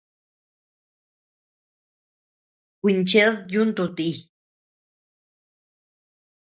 [2.79, 4.07] Kuincheʼed yuntu ti.